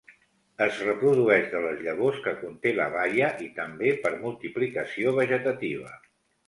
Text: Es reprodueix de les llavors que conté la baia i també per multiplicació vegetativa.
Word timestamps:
Es 0.65 0.79
reprodueix 0.85 1.45
de 1.51 1.61
les 1.65 1.83
llavors 1.89 2.17
que 2.29 2.33
conté 2.41 2.73
la 2.81 2.89
baia 2.97 3.31
i 3.49 3.51
també 3.61 3.93
per 4.07 4.17
multiplicació 4.27 5.19
vegetativa. 5.25 5.97